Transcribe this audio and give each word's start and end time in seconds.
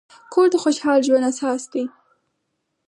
کور 0.33 0.47
د 0.51 0.55
خوشحال 0.63 0.99
ژوند 1.07 1.25
اساس 1.31 1.61
دی. 1.73 1.83